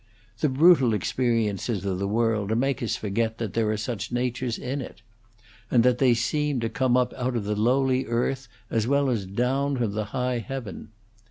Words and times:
The 0.39 0.49
brutal 0.49 0.95
experiences 0.95 1.85
of 1.85 1.99
the 1.99 2.07
world 2.07 2.57
make 2.57 2.81
us 2.81 2.95
forget 2.95 3.37
that 3.37 3.53
there 3.53 3.69
are 3.69 3.77
such 3.77 4.11
natures 4.11 4.57
in 4.57 4.81
it, 4.81 5.03
and 5.69 5.83
that 5.83 5.99
they 5.99 6.15
seem 6.15 6.59
to 6.61 6.69
come 6.69 6.97
up 6.97 7.13
out 7.13 7.35
of 7.35 7.43
the 7.43 7.55
lowly 7.55 8.07
earth 8.07 8.47
as 8.71 8.87
well 8.87 9.11
as 9.11 9.27
down 9.27 9.77
from 9.77 9.91
the 9.91 10.05
high 10.05 10.39
heaven. 10.39 10.89